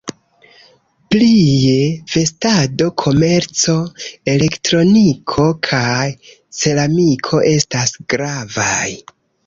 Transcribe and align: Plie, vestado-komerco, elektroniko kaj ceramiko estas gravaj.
Plie, 1.15 1.75
vestado-komerco, 2.13 3.77
elektroniko 4.35 5.49
kaj 5.71 6.11
ceramiko 6.63 7.47
estas 7.57 7.99
gravaj. 8.17 8.89